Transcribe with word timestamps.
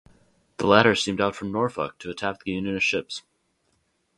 The 0.57 0.65
latter 0.65 0.95
steamed 0.95 1.21
out 1.21 1.35
from 1.35 1.51
Norfolk 1.51 1.99
to 1.99 2.09
attack 2.09 2.43
the 2.43 2.51
Unionist 2.53 2.87
ships. 2.87 3.21